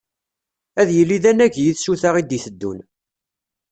[0.81, 2.79] Ad yili d anagi i tsuta i d-iteddun.